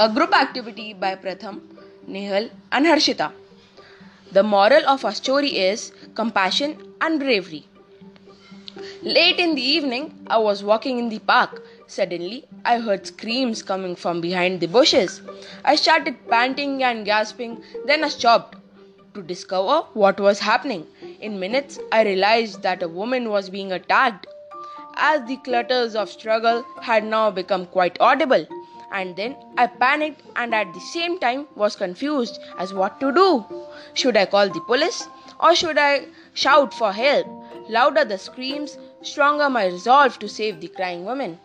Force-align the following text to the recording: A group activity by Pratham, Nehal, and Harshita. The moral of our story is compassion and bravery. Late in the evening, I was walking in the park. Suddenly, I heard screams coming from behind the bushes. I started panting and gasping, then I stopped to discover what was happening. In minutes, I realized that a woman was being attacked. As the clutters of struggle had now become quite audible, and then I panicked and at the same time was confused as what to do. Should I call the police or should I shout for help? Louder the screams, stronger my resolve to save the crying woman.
A 0.00 0.08
group 0.08 0.32
activity 0.32 0.92
by 0.92 1.16
Pratham, 1.16 1.60
Nehal, 2.06 2.50
and 2.70 2.86
Harshita. 2.86 3.32
The 4.30 4.44
moral 4.44 4.86
of 4.88 5.04
our 5.04 5.12
story 5.12 5.48
is 5.58 5.90
compassion 6.14 6.76
and 7.00 7.18
bravery. 7.18 7.66
Late 9.02 9.40
in 9.40 9.56
the 9.56 9.60
evening, 9.60 10.14
I 10.28 10.38
was 10.38 10.62
walking 10.62 11.00
in 11.00 11.08
the 11.08 11.18
park. 11.18 11.64
Suddenly, 11.88 12.44
I 12.64 12.78
heard 12.78 13.08
screams 13.08 13.60
coming 13.64 13.96
from 13.96 14.20
behind 14.20 14.60
the 14.60 14.68
bushes. 14.68 15.20
I 15.64 15.74
started 15.74 16.28
panting 16.28 16.84
and 16.84 17.04
gasping, 17.04 17.60
then 17.84 18.04
I 18.04 18.08
stopped 18.10 18.54
to 19.14 19.22
discover 19.22 19.80
what 19.94 20.20
was 20.20 20.38
happening. 20.38 20.86
In 21.20 21.40
minutes, 21.40 21.80
I 21.90 22.04
realized 22.04 22.62
that 22.62 22.84
a 22.84 22.88
woman 22.88 23.30
was 23.30 23.50
being 23.50 23.72
attacked. 23.72 24.28
As 24.94 25.26
the 25.26 25.38
clutters 25.38 25.96
of 25.96 26.08
struggle 26.08 26.64
had 26.82 27.02
now 27.02 27.32
become 27.32 27.66
quite 27.66 27.96
audible, 28.00 28.46
and 28.92 29.16
then 29.16 29.36
I 29.56 29.66
panicked 29.66 30.22
and 30.36 30.54
at 30.54 30.72
the 30.72 30.80
same 30.80 31.18
time 31.18 31.46
was 31.54 31.76
confused 31.76 32.38
as 32.58 32.72
what 32.74 33.00
to 33.00 33.12
do. 33.12 33.44
Should 33.94 34.16
I 34.16 34.26
call 34.26 34.48
the 34.48 34.60
police 34.60 35.06
or 35.40 35.54
should 35.54 35.78
I 35.78 36.06
shout 36.34 36.72
for 36.74 36.92
help? 36.92 37.26
Louder 37.68 38.04
the 38.04 38.18
screams, 38.18 38.78
stronger 39.02 39.50
my 39.50 39.66
resolve 39.66 40.18
to 40.20 40.28
save 40.28 40.60
the 40.60 40.68
crying 40.68 41.04
woman. 41.04 41.38